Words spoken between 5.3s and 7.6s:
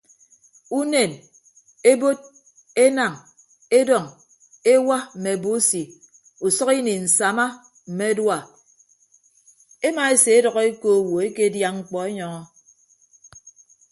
abusi usʌk ini nsama